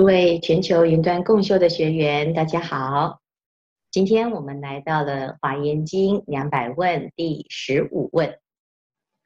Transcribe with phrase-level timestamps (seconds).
[0.00, 3.20] 诸位全球云端共修的学员，大家好。
[3.90, 8.40] 今天我们来到了《华严经》两百问第十五问：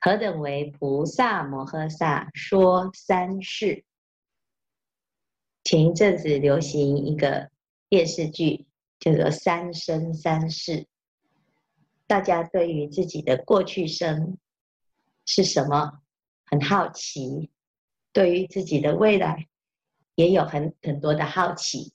[0.00, 3.84] 何等为菩萨摩诃萨说三世？
[5.62, 7.48] 前一阵子流行一个
[7.88, 8.66] 电视剧，
[8.98, 10.72] 叫做《三生三世》。
[12.08, 14.38] 大家对于自己的过去生
[15.24, 16.00] 是什么
[16.46, 17.52] 很好奇，
[18.12, 19.46] 对于自己的未来。
[20.14, 21.88] 也有很很多的好奇，《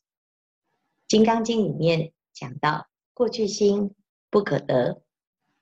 [1.07, 3.95] 金刚经》里面讲到，过去心
[4.29, 5.01] 不可得，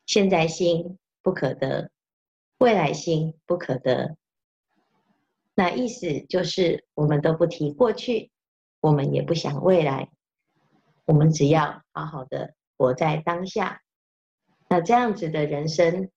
[0.06, 1.92] 现在心不可得，
[2.58, 4.18] 未来心不可得。
[5.54, 8.32] 那意思就是，我们都不提过去，
[8.80, 10.10] 我们也不想未来，
[11.06, 13.82] 我们只要好好的活在当下。
[14.70, 16.10] 那这样子的人生，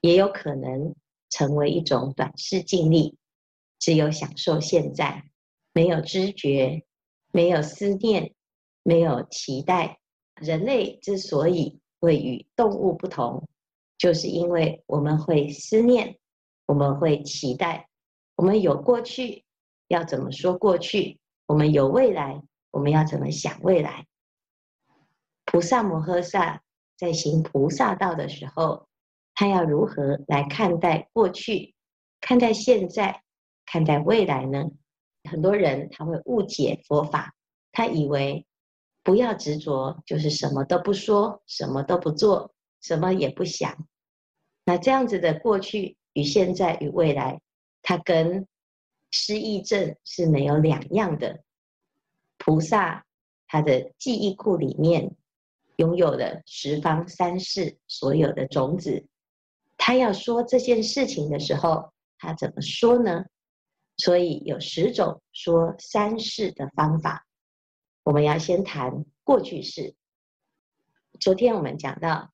[0.00, 0.94] 也有可能
[1.28, 3.16] 成为一种短视近利，
[3.78, 5.27] 只有享受现在。
[5.78, 6.84] 没有知觉，
[7.30, 8.34] 没有思念，
[8.82, 10.00] 没有期待。
[10.34, 13.48] 人类之所以会与动物不同，
[13.96, 16.18] 就是因为我们会思念，
[16.66, 17.88] 我们会期待，
[18.34, 19.44] 我们有过去，
[19.86, 21.20] 要怎么说过去？
[21.46, 24.04] 我们有未来，我们要怎么想未来？
[25.44, 26.60] 菩萨摩诃萨
[26.96, 28.88] 在行菩萨道的时候，
[29.32, 31.76] 他要如何来看待过去、
[32.20, 33.22] 看待现在、
[33.64, 34.68] 看待未来呢？
[35.28, 37.34] 很多人他会误解佛法，
[37.72, 38.46] 他以为
[39.04, 43.86] 不要执着，就是什么都不说，什么都不做，什么也不想。
[44.64, 47.40] 那这样子的过去与现在与未来，
[47.82, 48.46] 它跟
[49.10, 51.40] 失忆症是没有两样的。
[52.36, 53.04] 菩萨
[53.46, 55.16] 他的记忆库里面
[55.76, 59.06] 拥有的十方三世所有的种子，
[59.76, 63.24] 他要说这件事情的时候，他怎么说呢？
[63.98, 67.26] 所以有十种说三世的方法，
[68.04, 69.94] 我们要先谈过去世。
[71.20, 72.32] 昨天我们讲到，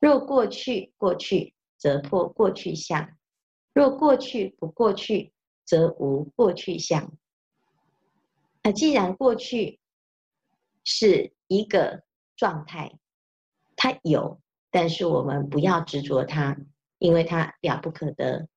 [0.00, 3.06] 若过去过去，则破过去相；
[3.74, 5.34] 若过去不过去，
[5.66, 7.12] 则无过去相。
[8.62, 9.78] 那既然过去
[10.82, 12.04] 是一个
[12.36, 12.98] 状态，
[13.76, 14.40] 它有，
[14.70, 16.56] 但是我们不要执着它，
[16.98, 18.48] 因为它了不可得。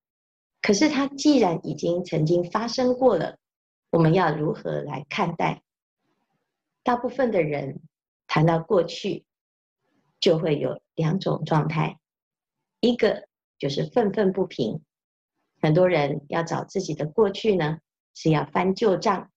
[0.62, 3.38] 可是它既然已经曾经发生过了，
[3.92, 5.64] 我们要如何来看待？
[6.84, 7.81] 大部分的人
[8.28, 9.25] 谈到过去，
[10.20, 12.00] 就会有两种状态，
[12.81, 13.28] 一个
[13.58, 14.81] 就是愤愤不平。
[15.62, 17.80] 很多人要找自己的过去呢，
[18.14, 19.31] 是要翻旧账。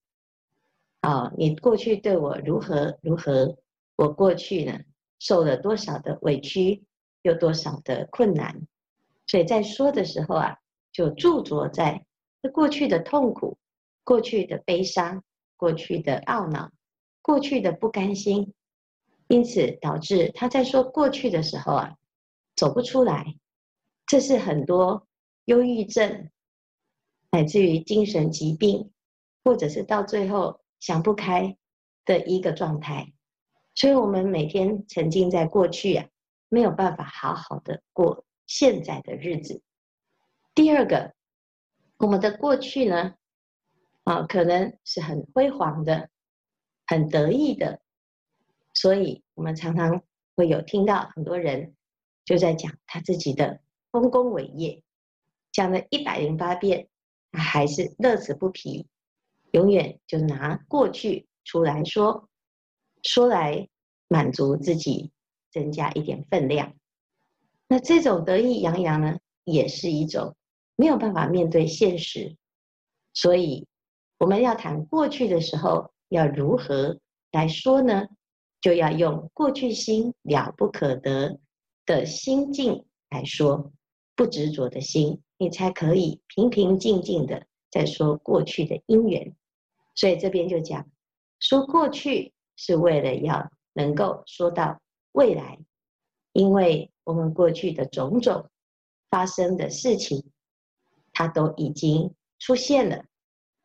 [1.01, 3.57] 哦，你过去对我如何如何？
[3.95, 4.79] 我过去呢，
[5.19, 6.83] 受了多少的委屈，
[7.21, 8.67] 有多少的困难？
[9.25, 10.57] 所以在说的时候啊。
[10.93, 12.05] 就驻着在
[12.41, 13.57] 这过去的痛苦、
[14.05, 15.23] 过去的悲伤、
[15.57, 16.71] 过去的懊恼、
[17.21, 18.53] 过去的不甘心，
[19.27, 21.97] 因此导致他在说过去的时候啊，
[22.55, 23.35] 走不出来。
[24.05, 25.07] 这是很多
[25.45, 26.29] 忧郁症，
[27.31, 28.91] 乃至于精神疾病，
[29.43, 31.57] 或者是到最后想不开
[32.05, 33.11] 的一个状态。
[33.73, 36.05] 所以，我们每天沉浸在过去啊，
[36.49, 39.63] 没有办法好好的过现在的日子。
[40.55, 41.15] 第二个，
[41.97, 43.15] 我们的过去呢，
[44.03, 46.11] 啊，可能是很辉煌的，
[46.85, 47.81] 很得意的，
[48.71, 50.03] 所以我们常常
[50.35, 51.75] 会有听到很多人
[52.23, 54.83] 就在讲他自己的丰功伟业，
[55.51, 56.87] 讲了一百零八遍，
[57.31, 58.87] 还是乐此不疲，
[59.53, 62.29] 永远就拿过去出来说，
[63.01, 63.67] 说来
[64.07, 65.11] 满足自己，
[65.51, 66.75] 增加一点分量。
[67.67, 70.35] 那这种得意洋洋呢，也是一种。
[70.75, 72.35] 没有办法面对现实，
[73.13, 73.67] 所以
[74.17, 76.99] 我们要谈过去的时候，要如何
[77.31, 78.07] 来说呢？
[78.61, 81.37] 就要用过去心了不可得
[81.85, 83.73] 的心境来说，
[84.15, 89.35] 不执着的心，你才可以平平静静的在说过去的因缘。
[89.95, 90.89] 所以这边就讲，
[91.39, 94.79] 说过去是为了要能够说到
[95.11, 95.59] 未来，
[96.31, 98.49] 因为我们过去的种种
[99.09, 100.23] 发生的事情。
[101.13, 103.05] 它都已经出现了，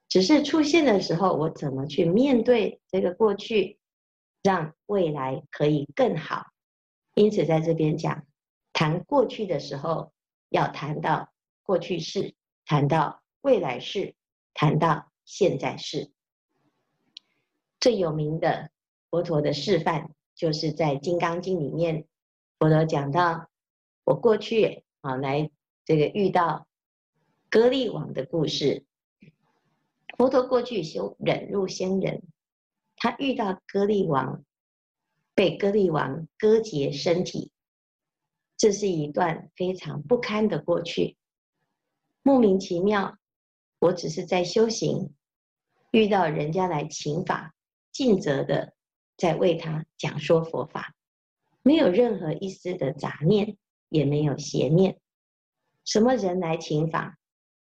[0.07, 3.79] 只是出现的时候，我怎么去面对这个过去，
[4.43, 6.47] 让未来可以更好。
[7.15, 8.27] 因此，在这边讲
[8.73, 10.13] 谈过去的时候，
[10.51, 12.35] 要谈到过去式，
[12.67, 14.15] 谈到未来式，
[14.53, 16.13] 谈到现在式。
[17.81, 18.71] 最有名的
[19.11, 22.07] 佛陀的示范，就是在《金刚经》里面，
[22.59, 23.49] 佛陀讲到
[24.05, 25.51] 我过去啊，来
[25.87, 26.68] 这个遇到。
[27.51, 28.85] 歌利王的故事，
[30.19, 32.23] 佛陀过去修忍辱仙人，
[32.97, 34.45] 他遇到歌利王，
[35.35, 37.51] 被歌利王割截身体，
[38.59, 41.17] 这是一段非常不堪的过去。
[42.23, 43.17] 莫名其妙，
[43.79, 45.15] 我只是在修行，
[45.91, 47.55] 遇到人家来请法，
[47.91, 48.75] 尽责的
[49.17, 50.95] 在为他讲说佛法，
[51.63, 53.57] 没有任何一丝的杂念，
[53.89, 55.01] 也没有邪念。
[55.87, 57.18] 什么人来请法，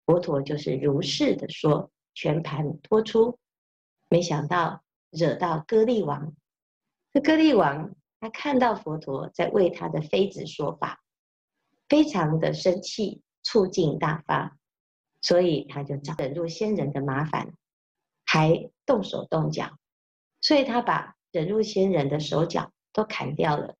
[0.06, 3.38] 佛陀就是如是的说，全盘托出。
[4.08, 6.32] 没想到惹到歌利王，
[7.12, 11.03] 这歌利王他看到佛陀在为他的妃子说法，
[11.88, 14.56] 非常的生气，醋劲大发，
[15.20, 17.53] 所以他就找忍辱仙人的麻烦，
[18.25, 19.76] 还动手动脚，
[20.41, 23.75] 所以他把忍辱仙人的手脚都砍掉了。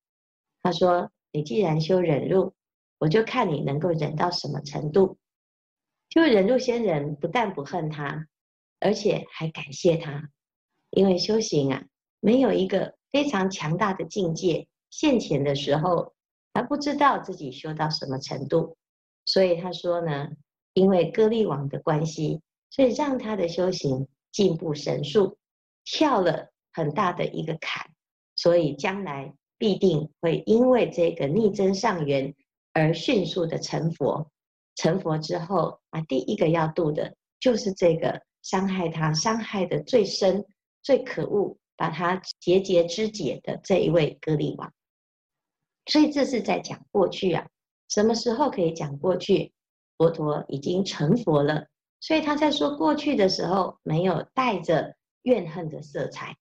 [0.61, 2.53] 他说：“你既然修忍辱。”
[2.99, 5.19] 我就看你能够忍到什么程度。
[6.09, 8.27] 就忍辱仙人不但不恨他，
[8.81, 10.31] 而且还感谢他，
[10.91, 11.85] 因为修行啊，
[12.21, 16.15] 没有一个非常强大的境界现前的时候，
[16.55, 18.77] 还不知道自己修到什么程度。
[19.25, 20.29] 所以他说呢，
[20.73, 25.37] 因为歌利王的关系，所以让他的修行进步神速，
[25.85, 27.91] 跳了很大的一个坎，
[28.35, 32.35] 所以将来必定会因为这个逆增上缘。
[32.79, 34.31] 而迅速的成佛，
[34.77, 40.45] 成佛之后啊，第一个要度的就是这个伤害他、伤害的最深、
[40.83, 44.73] 最可恶、把他节节肢解的这一位歌利王。
[45.87, 47.49] 所以这是在讲过去啊，
[47.89, 49.53] 什么时候可以讲过去？
[49.97, 51.69] 佛陀已经成佛了，
[52.01, 56.37] 所以他在说过去的时候，没有带着怨恨的色彩。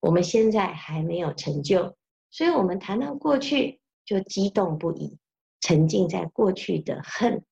[0.00, 1.94] 我们现在还没有成就，
[2.30, 5.18] 所以我们谈到过去就激动不已。
[5.60, 7.44] 沉浸在过去的恨，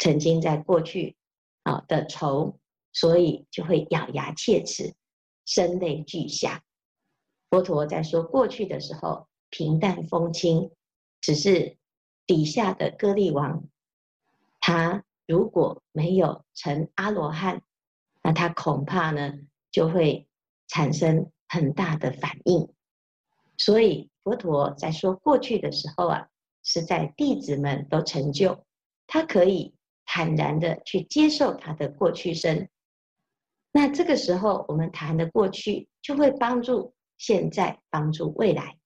[0.00, 1.14] 曾经在过去
[1.62, 2.58] 啊的仇，
[2.92, 4.96] 所以就会咬牙切齿，
[5.46, 6.64] 声泪俱下。
[7.48, 10.72] 佛陀在说过去的时候平淡风轻，
[11.20, 11.76] 只是
[12.26, 13.62] 底下的歌利王，
[14.58, 17.62] 他如果没有成阿罗汉，
[18.24, 19.34] 那他恐怕呢
[19.70, 20.26] 就会
[20.66, 22.68] 产生很大的反应。
[23.56, 26.26] 所以佛陀在说过去的时候啊。
[26.62, 28.66] 是在弟子们都成就，
[29.06, 29.74] 他可以
[30.12, 32.68] 坦然的去接受他的过去生。
[33.70, 38.76] 那这个时候，我们谈的过去就会帮助现在，帮助未来。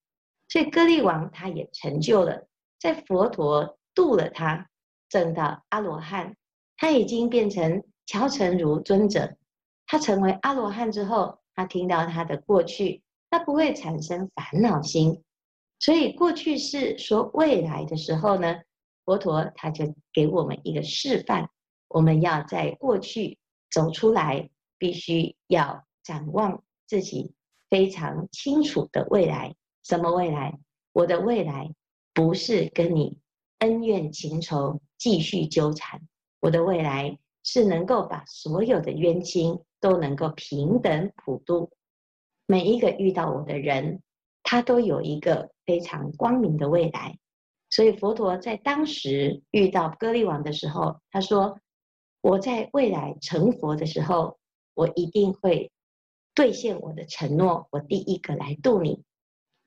[0.51, 2.47] 所以歌利王他也成就了，
[2.79, 4.69] 在佛陀度了他，
[5.09, 6.37] 证到阿罗汉，
[6.77, 9.35] 他已经变成乔成如尊者。
[9.87, 15.25] 他成为阿罗汉之后，他听到他的过去，他不会产生烦恼心。
[15.79, 18.61] 所以过去是说未来的时候呢，
[19.05, 21.49] 佛陀他就给我们一个示范，
[21.89, 23.39] 我们要在过去
[23.71, 27.33] 走出来，必须要展望自己
[27.69, 29.55] 非常清楚的未来。
[29.83, 30.59] 什么未来？
[30.93, 31.75] 我的未来
[32.13, 33.19] 不是跟你
[33.59, 36.01] 恩怨情仇继续纠缠，
[36.41, 41.71] 我的未来是能够把所有的冤亲都能够平等普度，
[42.47, 44.01] 每一个遇到我的人，
[44.43, 47.19] 他都有一个非常光明的未来，
[47.75, 51.59] 所以佛陀在当时遇到歌利王的时候，他说
[52.23, 54.39] ：“我在未来成佛的时候，
[54.75, 55.73] 我一定会
[56.37, 59.03] 兑现我的承诺，我第一个来度你。”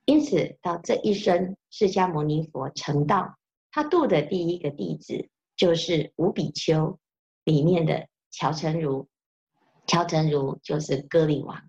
[0.07, 3.35] 因此，到这一生，释迦牟尼佛成道，
[3.71, 5.27] 他度的第一个弟子
[5.57, 6.97] 就是五比丘
[7.43, 9.09] 里面的乔成如，
[9.85, 11.61] 乔成如就是歌利王。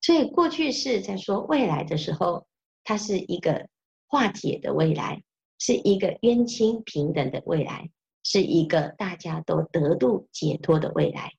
[0.00, 2.46] 所以过去是在说未来的时候，
[2.82, 3.68] 它是一个
[4.06, 5.22] 化解的未来，
[5.60, 7.88] 是一个冤亲平等的未来，
[8.24, 11.34] 是一个大家都得度解脱的未来。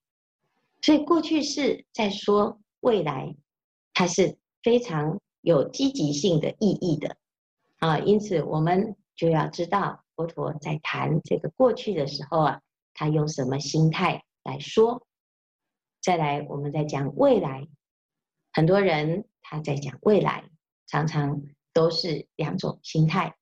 [0.81, 3.35] 所以过去是在说未来，
[3.93, 7.17] 它是非常有积极性的意义的
[7.79, 7.99] 啊。
[7.99, 12.61] 因此，我们就要知道佛陀在谈这个过去的时候啊，
[12.93, 15.05] 他用什么心态来说。
[16.01, 17.67] 再来，我们再讲未来。
[18.53, 20.49] 很多人他在讲未来，
[20.87, 21.41] 常常
[21.73, 23.35] 都是两种心态，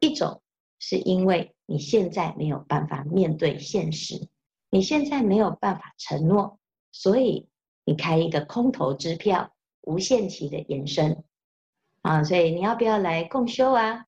[0.00, 0.42] 一种
[0.78, 4.28] 是因为你现在没有办法面对现实，
[4.70, 6.58] 你现在没有办法承诺，
[6.92, 7.48] 所以
[7.84, 9.52] 你开一个空头支票，
[9.82, 11.24] 无限期的延伸
[12.02, 14.04] 啊，所以你要不要来共修啊？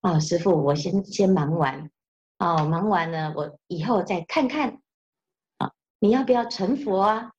[0.00, 1.90] 哦，师傅，我先先忙完，
[2.38, 4.80] 哦，忙完了我以后再看看，
[5.58, 7.32] 啊，你要不要成佛啊？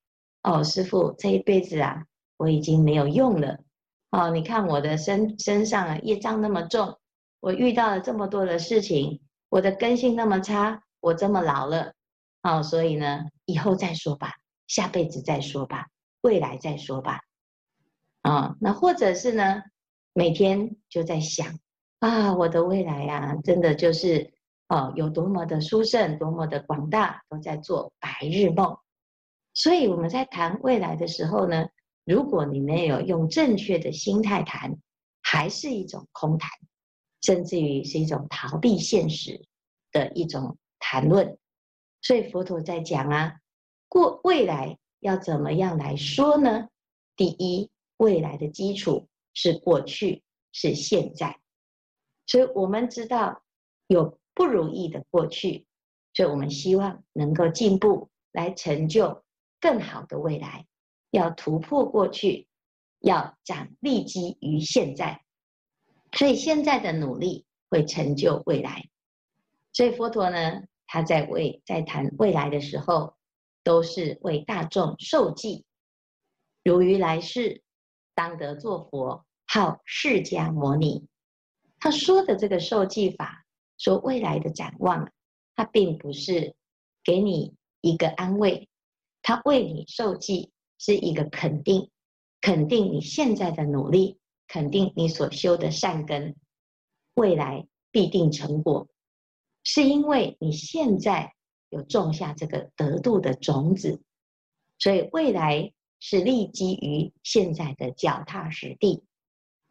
[0.44, 2.06] 哦，师傅，这一辈子啊。
[2.38, 3.60] 我已经没有用了，
[4.10, 6.98] 哦，你看我的身身上啊，业障那么重，
[7.44, 9.20] 我遇到了这么多的事情，
[9.50, 11.94] 我的根性那么差，我这么老了，
[12.42, 14.36] 哦，所以呢，以后再说吧，
[14.66, 15.88] 下辈子再说吧，
[16.22, 17.20] 未来再说吧。
[18.22, 19.62] 啊，那或者是呢，
[20.14, 21.60] 每天就在想
[22.00, 24.34] 啊，我的未来呀、真的就是
[24.70, 28.78] 哦，有多么的殊胜，多么的广大，都在做白日梦。
[29.54, 31.68] 所以我们在谈未来的时候呢，
[32.06, 34.78] 如果你没有用正确的心态谈，
[35.22, 36.50] 还是一种空谈，
[37.24, 39.42] 甚至于是一种逃避现实
[39.92, 41.38] 的一种谈论。
[42.02, 43.40] 所以佛陀在讲啊，
[43.90, 46.68] 过未来要怎么样来说呢？
[47.16, 51.40] 第一，未来的基础是过去，是现在。
[52.28, 53.44] 所以我们知道
[53.88, 55.66] 有不如意的过去，
[56.14, 59.24] 所以我们希望能够进步，来成就。
[59.62, 60.66] 更好的未来，
[61.12, 62.50] 要突破过去，
[63.00, 65.23] 要展立基于现在，
[66.14, 68.88] 所以现在的努力会成就未来。
[69.72, 73.16] 所以佛陀呢，他在为在谈未来的时候，
[73.64, 75.66] 都是为大众授记。
[76.64, 77.62] 如于来世，
[78.14, 81.08] 当得作佛，号释迦牟尼。
[81.80, 83.44] 他说的这个授记法，
[83.78, 85.12] 说未来的展望，
[85.56, 86.56] 他并不是
[87.04, 88.70] 给你一个安慰。
[89.22, 91.90] 他为你授记是一个肯定，
[92.40, 94.20] 肯定你现在的努力，
[94.54, 96.36] 肯定你所修的善根，
[97.16, 98.88] 未来必定成果，
[99.64, 101.34] 是因为你现在
[101.70, 104.00] 有种下这个得度的种子，
[104.78, 109.04] 所以未来是立基于现在的脚踏实地，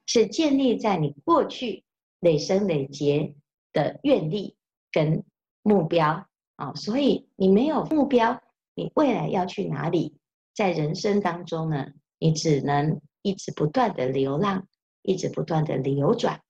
[0.07, 1.85] 是建立在你过去
[2.19, 3.37] 累生累劫
[3.73, 4.57] 的愿力
[4.91, 5.23] 跟
[5.62, 8.43] 目标啊，所以你没有目标。
[8.75, 10.17] 你未来要去哪里？
[10.57, 11.87] 在人生当中呢，
[12.19, 14.67] 你只能一直不断的流浪，
[15.02, 16.40] 一直不断的流转。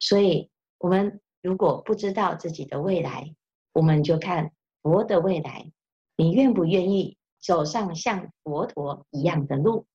[0.00, 3.34] 所以，我们如果不知道自己的未来，
[3.72, 4.52] 我们就看
[4.82, 5.70] 佛的未来。
[6.16, 9.86] 你愿不愿意走上像佛陀一样的路？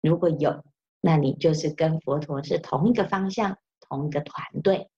[0.00, 0.64] 如果有，
[1.00, 4.88] 那你就是跟佛陀是同一个方向，同一个团队。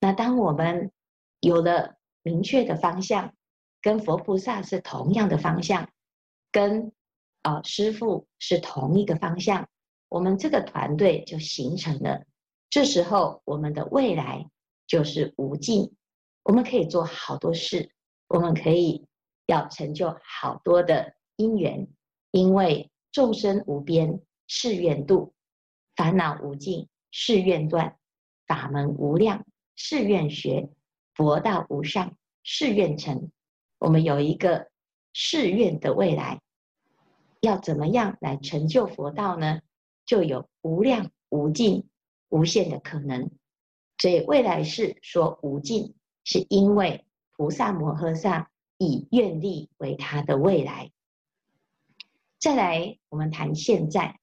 [0.00, 0.92] 那当我们
[1.40, 3.32] 有了明确的方向，
[3.80, 5.88] 跟佛菩萨是同样的方向，
[6.50, 6.92] 跟
[7.42, 9.68] 啊、师父是同一个方向，
[10.08, 12.24] 我们这个团队就形成了。
[12.70, 14.48] 这时候，我们的未来
[14.86, 15.94] 就是无尽，
[16.42, 17.90] 我们可以做好多事，
[18.28, 19.06] 我们可以
[19.46, 21.88] 要成就好多的因缘，
[22.30, 25.34] 因为众生无边誓愿度，
[25.96, 27.96] 烦恼无尽誓愿断，
[28.46, 29.44] 法门无量
[29.76, 30.68] 誓愿学，
[31.14, 33.30] 佛道无上誓愿成。
[33.78, 34.68] 我们有一个
[35.12, 36.40] 誓愿的未来，
[37.40, 39.60] 要怎么样来成就佛道呢？
[40.08, 41.86] 就有无量无尽、
[42.30, 43.30] 无限的可能。
[43.98, 47.04] 所以未来世说无尽，是因为
[47.36, 50.90] 菩萨摩诃萨以愿力为他的未来。
[52.40, 54.18] 再来，我们谈现在，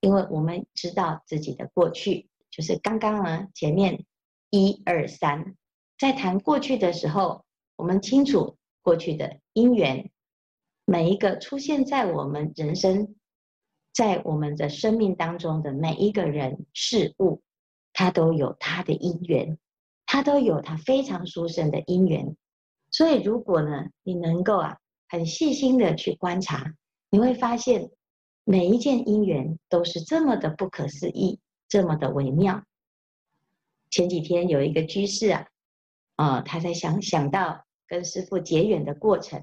[0.00, 4.06] 因为我们知道自己的过去，就是刚刚呢前面
[4.48, 5.56] 一二三，
[5.98, 7.44] 在谈过去的时候，
[7.76, 8.56] 我们清楚。
[8.80, 10.10] 过去的因缘，
[10.86, 13.16] 每一个出现在我们人生，
[13.98, 17.42] 在我们的生命当中的每一个人事物，
[17.92, 19.58] 它都有它的因缘，
[20.06, 22.36] 它都有它非常殊胜的因缘。
[22.92, 24.78] 所以，如果呢，你能够啊，
[25.08, 26.76] 很细心的去观察，
[27.10, 27.90] 你会发现
[28.44, 32.62] 每一件因缘都是这么的不可思议，这么的微妙。
[33.90, 35.48] 前几天有一个居士啊，
[36.14, 37.64] 呃，他在想想到。
[37.88, 39.42] 跟师父结缘的过程，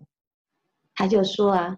[0.94, 1.78] 他就说啊，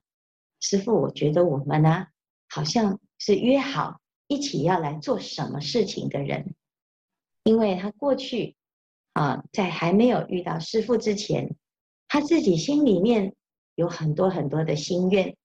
[0.60, 2.08] 师父，我觉得我们呢、啊，
[2.48, 6.56] 好像是约好一起要来做什么事情的人，
[7.44, 8.56] 因为他过去
[9.13, 11.56] 啊，在还没有遇到师父之前，
[12.08, 13.36] 他自己心里面
[13.75, 15.36] 有很多很多的心愿，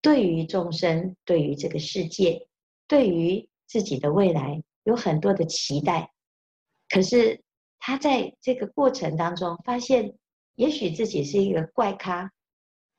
[0.00, 2.46] 对于众生，对于这个世界，
[2.88, 6.12] 对于自己的未来，有很多的期待。
[6.88, 7.42] 可是
[7.78, 10.14] 他在这个过程当中发现。
[10.56, 12.32] 也许自己是一个怪咖，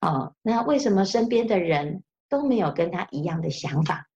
[0.01, 4.07] 哦，那为什么身边的人都没有跟他一样的想法？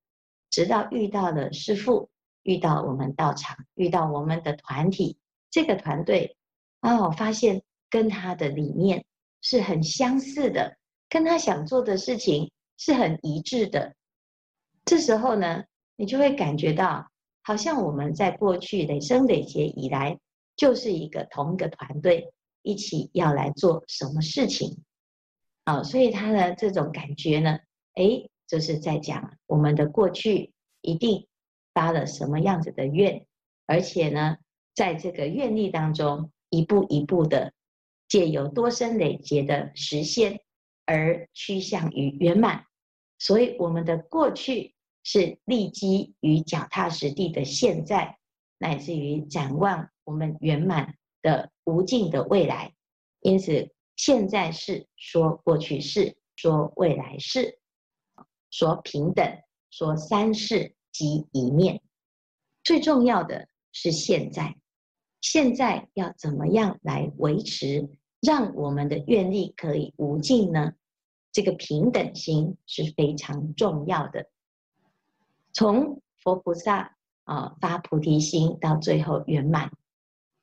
[0.50, 2.10] 直到遇到了师父，
[2.44, 5.18] 遇到我们道场，遇到我们的团体，
[5.50, 6.36] 这个团队，
[6.82, 9.06] 哦，发现跟他的理念
[9.42, 10.78] 是很相似的，
[11.10, 13.96] 跟他想做的事情是很一致的。
[14.86, 15.64] 这时候呢，
[15.96, 17.10] 你就会感觉到，
[17.42, 20.20] 好像我们在过去累生累劫以来，
[20.56, 22.34] 就是一个同一个团队。
[22.64, 24.84] 一起要来做什么事情？
[25.64, 27.58] 啊，所以他的这种感觉呢，
[28.02, 31.28] 诶，就是在讲我们的过去一定
[31.74, 33.28] 发了什么样子的愿，
[33.68, 34.38] 而且呢，
[34.74, 37.54] 在这个愿力当中，一步一步的
[38.08, 40.42] 借由多生累劫的实现，
[40.86, 42.66] 而趋向于圆满。
[43.20, 48.18] 所以，我们的过去是立基于脚踏实地的现在，
[48.58, 52.74] 乃至于展望我们圆满的无尽的未来。
[53.22, 57.60] 因此，现在是说过去式，说未来式，
[58.52, 59.26] 说平等，
[59.72, 61.82] 说三世即一念。
[62.64, 64.56] 最重要的是现在，
[65.22, 67.90] 现在要怎么样来维持，
[68.20, 70.74] 让我们的愿力可以无尽呢？
[71.32, 74.30] 这个平等心是非常重要的。
[75.54, 79.72] 从佛菩萨啊发菩提心到最后圆满，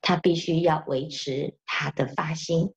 [0.00, 2.72] 他必须要维持他的发心。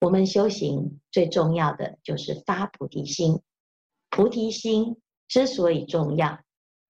[0.00, 3.40] 我们修行最重要的就是发菩提心。
[4.10, 4.96] 菩提心
[5.28, 6.40] 之所以重要，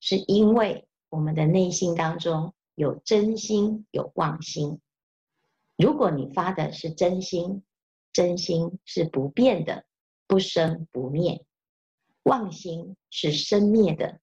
[0.01, 4.81] 是因为我们的内心当中有真心有妄心。
[5.77, 7.63] 如果你发的是真心，
[8.13, 9.85] 真心是不变的。
[10.29, 11.45] 不生不灭，
[12.25, 14.19] 妄心是生灭的。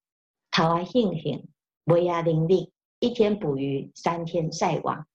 [0.52, 1.48] 桃啊，幸幸，
[1.86, 5.08] 威啊，伶俐，一天捕鱼，三天晒网，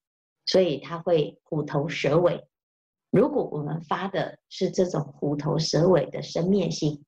[0.47, 2.49] 所以它会虎头蛇尾。
[3.11, 7.05] 如果我们发的是这种虎头蛇尾的生灭心，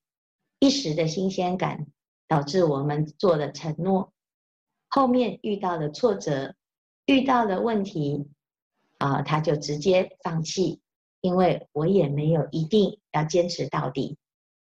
[0.61, 1.87] 一时的新鲜感，
[2.27, 4.13] 导致我们做了承诺，
[4.87, 6.53] 后面遇到了挫折，
[7.07, 8.29] 遇到了问题，
[8.99, 10.79] 啊，他就直接放弃。
[11.19, 14.17] 因为我也没有一定要坚持到底，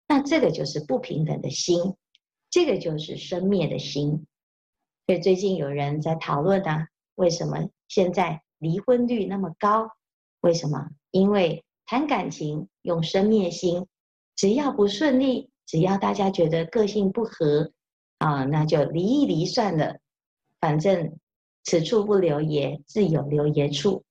[0.06, 1.94] 那这个就是不平等的心，
[2.50, 4.26] 这个就是生灭的心。
[5.06, 9.90] 所以最近有人在讨论啊，为什么现在离婚率那么高？
[10.40, 10.88] 为什么？
[11.10, 13.86] 因为谈感情用生灭心，
[14.36, 17.70] 只要不顺利，只要大家觉得个性不合
[18.18, 20.00] 啊，那就离一离算了。
[20.58, 21.16] 反正
[21.62, 24.04] 此处不留爷，自有留爷处。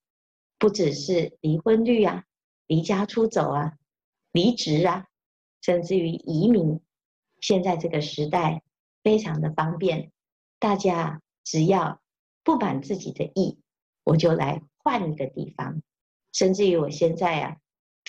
[0.57, 2.23] 不只是离婚率啊。
[2.67, 3.73] 离家出走啊，
[4.31, 5.07] 离职啊，
[5.61, 6.79] 甚至于移民。
[7.41, 8.63] 现在这个时代
[9.03, 10.13] 非常的方便，
[10.59, 11.99] 大家只要
[12.41, 13.59] 不满自己的意，
[14.05, 15.81] 我就来换一个地方。
[16.31, 17.57] 甚至于我现在啊，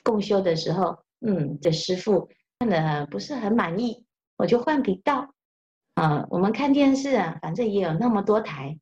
[0.05, 2.29] 共修的时候，嗯，这师父
[2.61, 4.05] 看的不是很满意，
[4.37, 5.33] 我就换频道。
[5.95, 8.79] 啊，我们看电视啊，反正也有那么多台。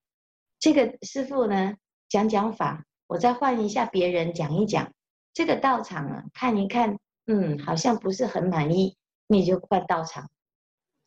[0.59, 1.77] 这个师傅呢，
[2.09, 4.93] 讲讲法，我再换一下别人讲一讲。
[5.33, 8.97] 这个道场啊，看一看，嗯，好像不是很满意，
[9.29, 10.29] 你就换道场。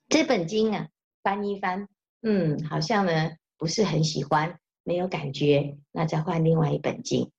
[0.08, 0.88] 这本经啊，
[1.24, 1.90] 翻一翻，
[2.22, 7.34] 嗯，好像呢不是很喜欢，没有感觉，那再换另外一本经。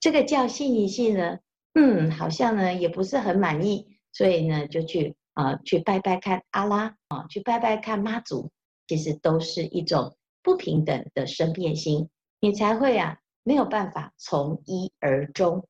[0.00, 1.38] 这个教信一信呢，
[1.74, 8.50] 嗯，好像呢也不是很满意，所以呢就去啊、呃、去拜拜看阿拉啊，去拜拜看妈祖，
[8.86, 15.66] 其实都是一种不平等的生变心，你才会啊没有办法从一而终。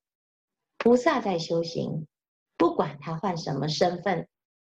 [0.77, 2.07] 菩萨在修行，
[2.57, 4.27] 不管他换什么身份，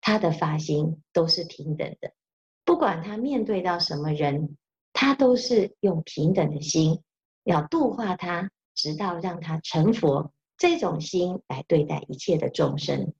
[0.02, 2.14] 他的发心都是平等的。
[2.64, 4.56] 不管他面对到什么人，
[4.94, 7.02] 他都是用平等的心，
[7.44, 10.32] 要度化他，直到让他成佛。
[10.58, 13.16] 这种心来对待一切的众生，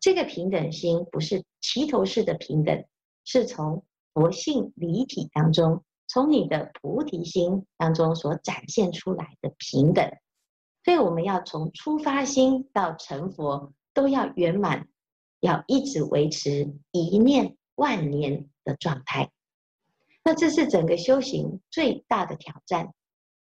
[0.00, 2.84] 这个平等心不是齐头式的平等，
[3.24, 10.10] 是从佛性离体当中，从你的菩提心当中所展现出来的平等。
[10.84, 14.86] 所以我们要从出发心到成佛，都要圆满，
[15.40, 19.30] 要一直维持一念万年的状态。
[20.22, 22.92] 那这是整个修行最大的挑战，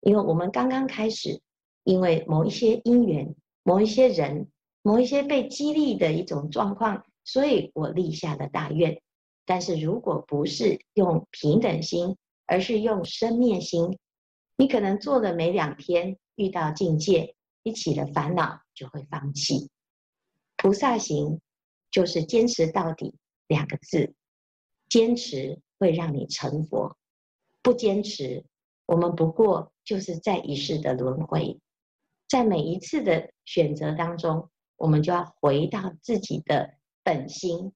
[0.02, 1.42] 因为我们刚刚开始，
[1.84, 4.48] 因为某一些因缘、某一些人、
[4.82, 9.02] 某一些被激励的一种状况，所以我立下了大愿。
[9.46, 12.16] 但是如果不是用平等心，
[12.46, 13.98] 而是用生灭心，
[14.56, 16.18] 你可能做了没两天。
[16.36, 19.70] 遇到境界，一起了烦恼就会放弃。
[20.58, 21.40] 菩萨行
[21.92, 23.14] 就是坚持到底
[23.48, 24.16] 两个字，
[24.90, 26.98] 坚持会让你成佛，
[27.62, 28.44] 不坚持，
[28.88, 31.60] 我们不过就是在一世的轮回，
[32.28, 34.50] 在每一次的选择当中，
[34.82, 37.72] 我们就要回到自己的本心，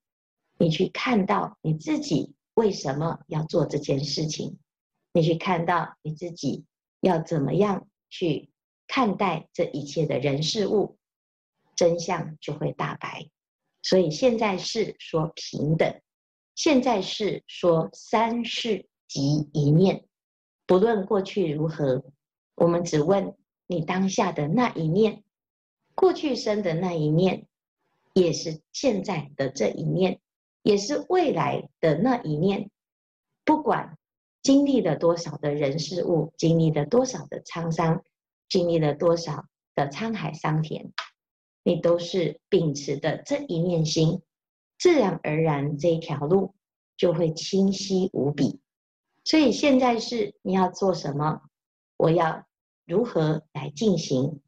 [0.57, 4.57] 你去看到你自己为什么要做这件事情，
[5.13, 6.65] 你去看到你自己
[6.99, 8.49] 要怎么样去。
[8.87, 10.99] 看待这一切的人事物，
[11.75, 13.27] 真相就会大白。
[13.81, 16.01] 所以现在是说平等，
[16.53, 20.05] 现在是说三世即一念。
[20.67, 22.05] 不论过去如何，
[22.53, 25.23] 我们只问你当下的那一念，
[25.95, 27.47] 过去生的那一念，
[28.13, 30.19] 也是现在的这一念，
[30.61, 32.69] 也是未来的那一念。
[33.43, 33.97] 不管
[34.43, 38.03] 经历了多少的人事物，经历了多少的沧桑。
[38.47, 40.93] 经历了多少的沧海桑田，
[41.63, 44.21] 你都是秉持的这一念心，
[44.77, 46.53] 自然而然这一条路
[46.95, 48.59] 就会清晰无比。
[49.23, 51.41] 所以现在是你要做什么？
[51.97, 52.45] 我要
[52.85, 54.39] 如何来进行？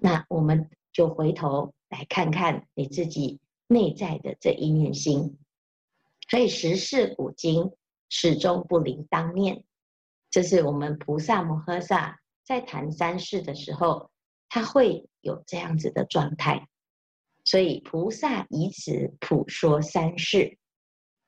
[0.00, 5.38] 那我们就回头来看看你自己内在的这一念心。
[6.28, 7.70] 所以十世古今
[8.08, 9.64] 始终不离当念，
[10.30, 14.10] 这是我们菩萨摩诃萨在谈三世的时候，
[14.48, 16.66] 他会有这样子的状态。
[17.44, 20.56] 所以菩萨以此普说三世，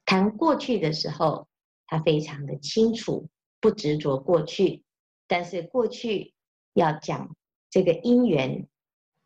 [0.04, 1.48] 谈过去的时候，
[1.86, 3.28] 他非常的清楚，
[3.60, 4.84] 不执着过去，
[5.26, 6.32] 但是过去
[6.74, 7.34] 要讲
[7.72, 8.68] 这个因缘，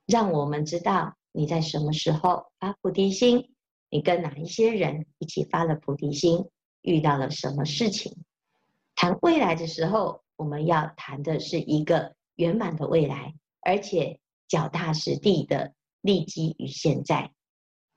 [0.06, 3.50] 让我们知道你在什么时候发菩提心。
[3.90, 6.48] 你跟哪一些人一起发了菩提心？
[6.82, 8.16] 遇到了什么事情？
[8.94, 17.32] 谈未来的时候，我们要谈的是一个圆满的未来，而且脚踏实地的立基于现在。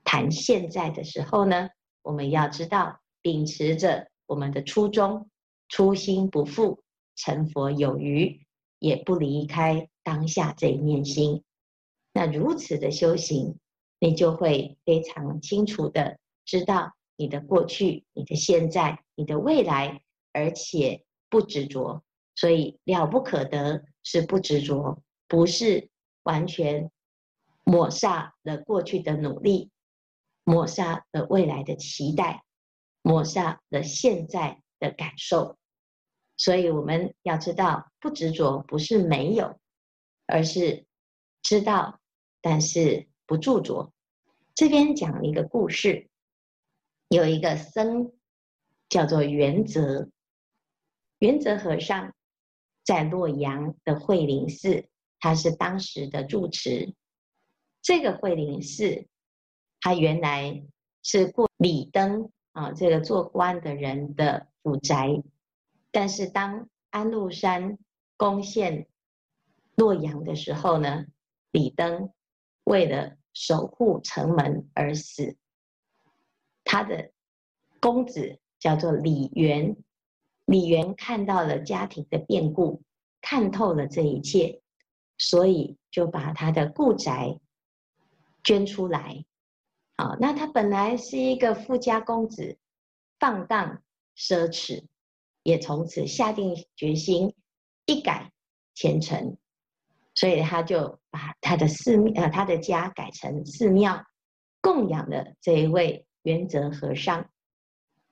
[0.04, 1.70] 谈现在的时候呢，
[2.02, 5.30] 我们要知道秉持着我们的初衷，
[5.68, 6.82] 初心不负，
[7.16, 8.48] 成佛有余，
[8.80, 11.44] 也不离开当下这一念心。
[12.14, 13.60] 那如此的修行。
[14.02, 22.02] 你就会非常清楚的知道你的过去、你的现在、你的未来，而且不执着。
[22.34, 25.90] 所以了不可得是不执着，不是
[26.24, 26.90] 完全
[27.66, 29.70] 抹杀了过去的努力，
[30.46, 32.46] 抹杀了未来的期待，
[33.02, 35.58] 抹杀了现在的感受。
[36.38, 39.59] 所以我们要知道，不执着不是没有，
[40.30, 40.86] 而是
[41.42, 42.00] 知道，
[42.42, 43.10] 但是。
[43.30, 43.94] 不著着，
[44.56, 46.10] 这边讲一个故事，
[47.10, 48.12] 有一个僧
[48.90, 50.10] 叫做圆泽，
[51.20, 52.12] 圆泽和尚
[52.84, 54.90] 在洛阳的慧林寺，
[55.20, 56.96] 他是当时的住持。
[57.84, 59.06] 这个慧林寺，
[59.80, 60.64] 他原来
[61.04, 65.22] 是过李登啊这个做官的人的府宅，
[65.92, 67.78] 但是当安禄山
[68.18, 68.88] 攻陷
[69.80, 71.06] 洛阳的时候呢，
[71.52, 72.12] 李登
[72.66, 75.38] 为了守护城门而死，
[76.66, 77.12] 他的
[77.80, 79.78] 公子叫做李元。
[80.44, 82.82] 李元看到了家庭的变故，
[83.22, 84.62] 看透了这一切，
[85.18, 87.40] 所以就把他的故宅
[88.44, 89.24] 捐出来。
[89.96, 92.58] 好，那他本来是一个富家公子，
[93.18, 93.82] 放荡
[94.18, 94.84] 奢侈，
[95.44, 97.34] 也从此下定决心
[97.86, 98.34] 一改
[98.74, 99.38] 前程。
[100.20, 104.04] 所以他就把他的寺庙，呃，他的家改成寺庙，
[104.60, 107.30] 供养了这一位圆泽和尚。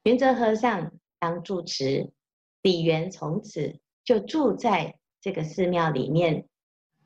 [0.03, 2.13] 圆泽和尚当住持，
[2.61, 6.47] 李元从此就住在这个寺庙里面，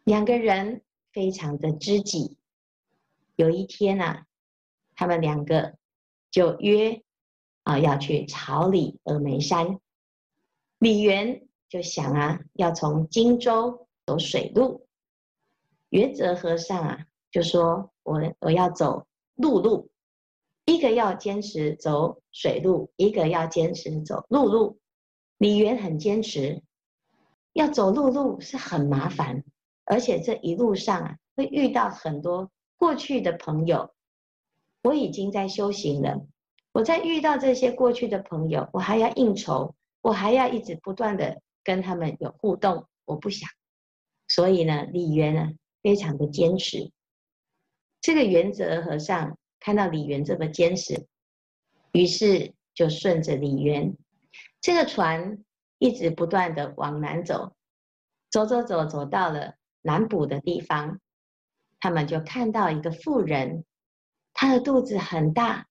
[0.04, 2.38] 两个人非常的知己。
[3.38, 4.28] 有一天啊，
[4.94, 5.78] 他们两个
[6.30, 7.02] 就约
[7.64, 9.80] 啊要去朝礼峨眉山。
[10.78, 14.88] 李元就想啊，要从荆州走水路。
[15.92, 19.92] 圆泽和尚啊，就说我我要走陆路，
[20.64, 24.80] 一个要坚持走水路，一个要坚持走陆路。
[25.38, 26.64] 李元很坚持，
[27.52, 29.44] 要走陆路是很麻烦，
[29.84, 33.94] 而且这一路上啊会遇到很多过去的朋友。
[34.84, 36.26] 我已经在修行了，
[36.72, 43.50] 我在遇到这些过去的朋友，我还要应酬，我还要一直不断的跟他们有互动，我不想。
[44.30, 45.52] 所以呢，李元呢。
[45.82, 46.92] 非常的坚持，
[48.02, 51.08] 这个原则和尚看到李元这么坚持，
[51.92, 53.98] 于是就顺着李元，
[54.62, 55.44] 这个船
[55.80, 57.56] 一直不断的往南走，
[58.30, 61.00] 走走走走到了南浦的地方，
[61.80, 63.66] 他们就看到一个妇人，
[64.34, 65.68] 她的肚子很大，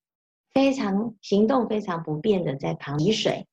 [0.53, 3.47] 非常行动非常不便的在旁汲水，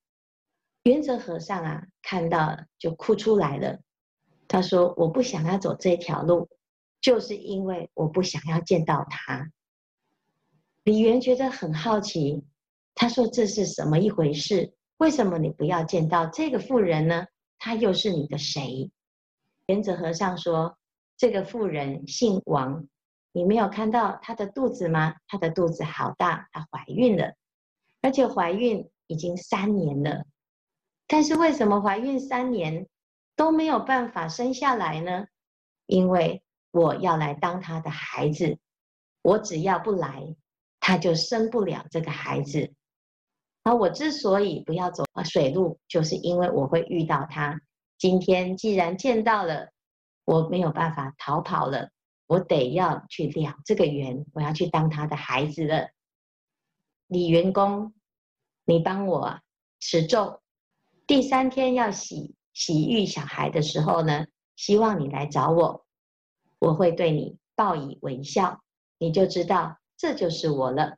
[0.82, 3.80] 原则和尚啊看到了就哭出来了。
[4.48, 6.48] 他说：“我不想要走这条路，
[7.02, 9.52] 就是因为我不想要见到他。”
[10.84, 12.42] 李元觉得很好奇，
[12.94, 14.72] 他说：“这是什么一回事？
[14.96, 17.26] 为什么你不要见到这个妇人呢？
[17.58, 18.90] 她又是你的谁？”
[19.68, 20.78] 圆泽和尚说
[21.18, 22.88] ：“这个妇人姓王，
[23.32, 25.14] 你没有看到她的肚子吗？
[25.26, 27.34] 她的肚子好大，她怀孕了，
[28.00, 30.24] 而且怀孕已经三年了。
[31.06, 32.86] 但是为什么怀孕三年？”
[33.38, 35.28] 都没有办法生下来呢，
[35.86, 38.58] 因为我要来当他的孩子，
[39.22, 40.34] 我只要不来，
[40.80, 42.74] 他就生不了这个孩子。
[43.62, 47.60] 而我之所以不要走水路，就是因为我会遇到他。
[47.96, 49.68] 今天既然见到了，
[50.24, 51.90] 我没有办法逃跑了，
[52.26, 55.90] 我得要去了这个缘，我要去当他的孩子了。
[57.06, 57.94] 李员工，
[58.64, 59.38] 你帮我
[59.78, 60.40] 持咒，
[61.06, 65.86] 第三天要洗洗浴小孩的时候呢，希望你来找我，
[66.58, 68.64] 我会对你报以微笑，
[68.98, 70.96] 你就知道这就是我了。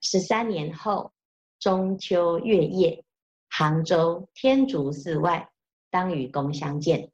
[0.00, 1.12] 十三年后，
[1.60, 3.04] 中秋月夜，
[3.48, 5.48] 杭州天竺寺外，
[5.88, 7.12] 当与公相见。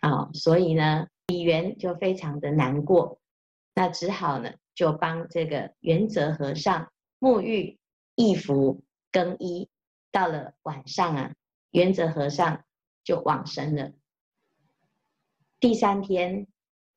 [0.00, 3.20] 啊，所以呢，李渊就非常的难过，
[3.74, 6.90] 那只好呢，就帮这个元泽和尚
[7.20, 7.78] 沐浴、
[8.14, 9.68] 易服、更衣。
[10.10, 11.34] 到了晚上啊，
[11.72, 12.64] 元泽和尚
[13.04, 13.92] 就往生了。
[15.60, 16.46] 第三天，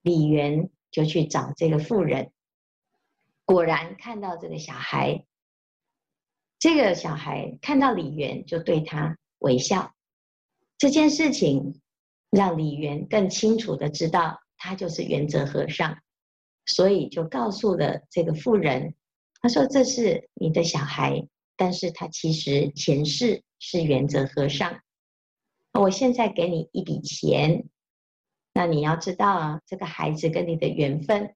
[0.03, 2.31] 李渊就去找这个妇人，
[3.43, 5.25] 果然看到这个小孩。
[6.59, 9.93] 这个小孩看到李渊，就对他微笑。
[10.77, 11.81] 这件事情。
[12.31, 15.97] 让李渊更清楚的知道，他就是元泽和尚，
[16.65, 18.93] 所以就告诉了这个妇人，
[19.41, 24.81] 他说：“这是你的小孩，但是他其实前世是元泽和尚。
[25.73, 27.65] 我现在给你一笔钱，
[28.53, 31.35] 那你要知道啊，这个孩子跟你的缘分。”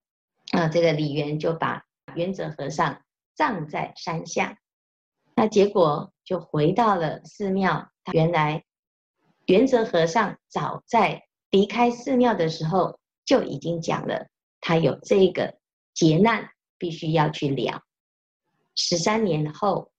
[0.51, 3.03] 啊，这个李渊就把元泽和尚
[3.35, 4.57] 葬在山下，
[5.35, 8.63] 那结果就回到了寺庙，他原来。
[9.45, 14.27] 元泽和尚早在离开寺庙的时候就已经讲了，
[14.59, 15.59] 他有这个
[15.93, 17.83] 劫难必须要去了。
[18.75, 19.91] 十三年后，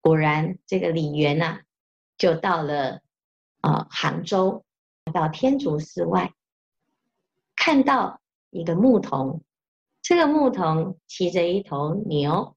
[0.00, 1.62] 果然这个李渊呐，
[2.16, 3.00] 就到了
[3.60, 4.64] 啊、呃、杭州，
[5.12, 6.32] 到天竺寺外，
[7.54, 9.42] 看到一个牧童，
[10.02, 12.56] 这个牧童骑着一头牛，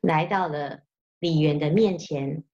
[0.00, 0.80] 来到了
[1.18, 2.44] 李元的面前。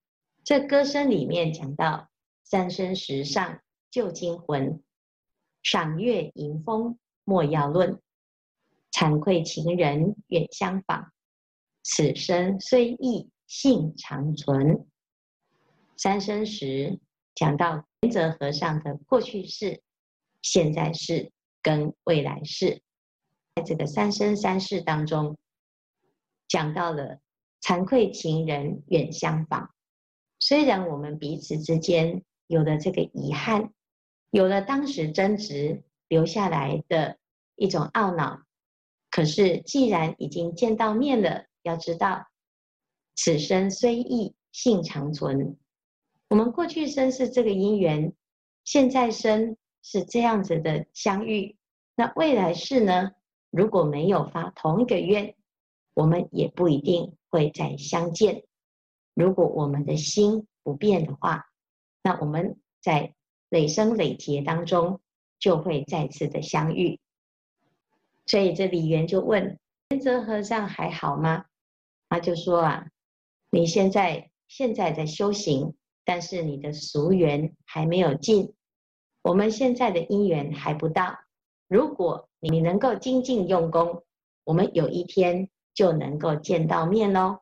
[0.45, 2.09] 这歌声里面讲到。
[2.51, 3.61] 三生石上
[3.91, 4.83] 旧金魂，
[5.63, 8.01] 赏月迎风莫要论。
[8.91, 11.13] 惭愧情人远相访，
[11.83, 14.87] 此生虽异性长存。
[15.99, 17.01] 三生石
[17.35, 19.83] 讲到元泽和尚的过去式、
[20.43, 22.83] 现在式跟未来式，
[23.57, 25.37] 在这个三生三世当中，
[26.47, 27.19] 讲到了
[27.61, 29.69] 惭愧情人远相逢。
[30.39, 33.73] 虽然我们彼此之间，有了这个遗憾，
[34.31, 37.19] 有了当时争执留下来的
[37.57, 38.45] 一种懊恼。
[39.11, 42.29] 可是既然已经见到面了，要知道
[43.17, 45.59] 此生虽异，性长存。
[46.29, 48.13] 我们过去生是这个因缘，
[48.65, 51.57] 现在生是这样子的相遇。
[51.95, 53.13] 那未来世呢？
[53.51, 55.35] 如果没有发同一个愿，
[55.95, 58.45] 我们也不一定会再相见。
[59.15, 61.47] 如果我们的心不变的话。
[62.01, 63.13] 那我们在
[63.51, 65.01] 累生累劫当中
[65.39, 67.01] 就会再次的相遇，
[68.25, 71.45] 所以这李渊就问天泽和尚还好吗？
[72.09, 72.87] 他就说啊，
[73.51, 75.75] 你现在现在在修行，
[76.09, 78.55] 但是你的俗缘还没有尽，
[79.21, 81.15] 我们现在的因缘还不到。
[81.69, 84.05] 如果你能够精进用功，
[84.45, 87.41] 我们有一天就能够见到面喽。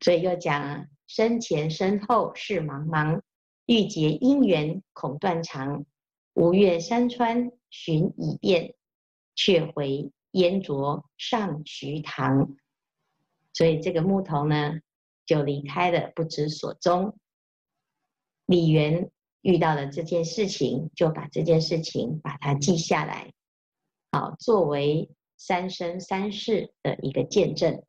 [0.00, 3.20] 所以又讲啊，身前身后事茫茫。
[3.66, 5.86] 欲结因缘恐断肠，
[6.34, 8.74] 吴越山川寻已遍，
[9.36, 12.56] 却回烟浊上瞿塘。
[13.52, 14.80] 所以这个牧童呢，
[15.24, 17.16] 就离开了，不知所踪。
[18.50, 19.08] 李渊
[19.42, 23.32] 遇到了这件事情，就把这件事情把它记下来，
[24.10, 27.84] 好作为三生三世的一个见证。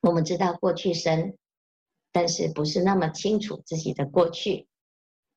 [0.00, 1.38] 我们知道过去生，
[2.10, 4.66] 但是不是那么清楚自己的过去。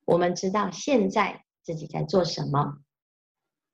[0.06, 2.80] 我们知道现在自己在做什么，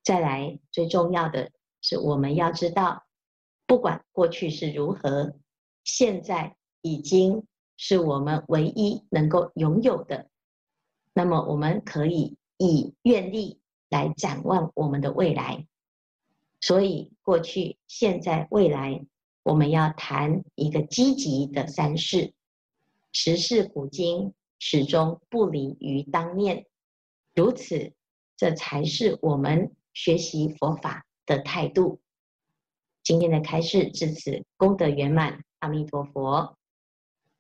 [0.03, 1.49] 再来最重要的
[1.79, 3.05] 是，我们要知道，
[3.65, 5.33] 不管过去是如何，
[5.85, 10.29] 现在已经是我们唯一能够拥有的。
[11.17, 15.65] 那么，我们可以以愿力来展望我们的未来。
[16.61, 19.03] 所以，过去、现在、未来，
[19.41, 22.33] 我们要谈一个积极的三世，
[23.11, 24.31] 时事古今。
[24.59, 26.65] 始终不离于当念，
[27.35, 27.93] 如此，
[28.35, 31.99] 这才是我们学习佛法的态度。
[33.03, 36.57] 今天的开示至此功德圆满，阿弥陀佛。